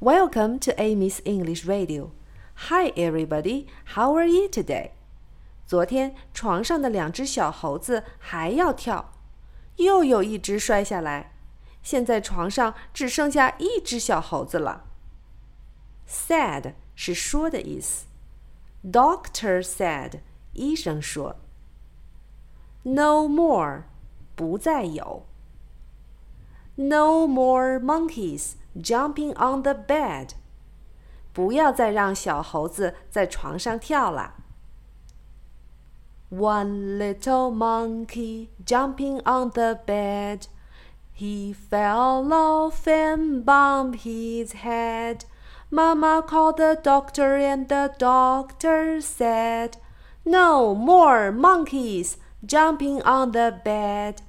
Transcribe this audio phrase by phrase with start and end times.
[0.00, 2.10] Welcome to Amy's English Radio.
[2.68, 3.66] Hi, everybody.
[3.94, 4.90] How are you today?
[5.66, 9.12] 昨天床上的两只小猴子还要跳，
[9.76, 11.32] 又有一只摔下来。
[11.82, 14.84] 现在床上只剩下一只小猴子了。
[16.08, 18.06] Said 是说的意思。
[18.84, 20.20] Doctor said，
[20.52, 21.36] 医生说。
[22.82, 23.84] No more，
[24.36, 25.24] 不再有。
[26.76, 30.30] No more monkeys jumping on the bed，
[31.32, 34.34] 不要再让小猴子在床上跳了。
[36.30, 40.46] One little monkey jumping on the bed,
[41.16, 45.24] he fell off and bumped his head.
[45.70, 49.74] Mama called the doctor, and the doctor said,
[50.24, 54.22] No more monkeys jumping on the bed.